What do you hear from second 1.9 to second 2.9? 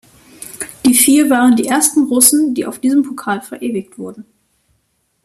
Russen die auf